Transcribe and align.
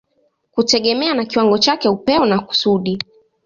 kutegemea 0.51 1.13
na 1.13 1.25
kiwango 1.25 1.57
chake, 1.57 1.89
upeo 1.89 2.25
na 2.25 2.39
kusudi. 2.39 2.99